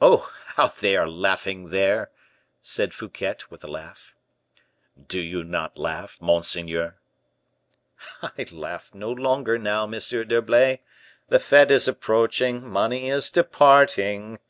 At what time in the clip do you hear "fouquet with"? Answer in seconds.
2.92-3.62